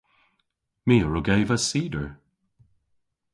My 0.87 0.95
a 1.05 1.07
wrug 1.07 1.27
eva 1.39 1.55
cider. 1.69 2.07